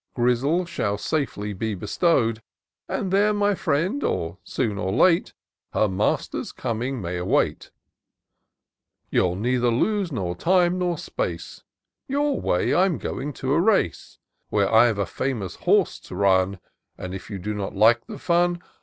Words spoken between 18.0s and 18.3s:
the